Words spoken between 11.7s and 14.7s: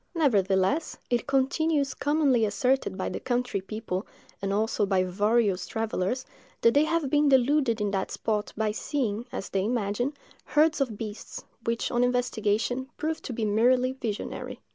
on investigation, prove to be merely visionary.